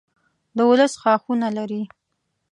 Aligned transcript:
دولس 0.57 0.93
ښاخونه 1.01 1.49
لري. 1.57 1.81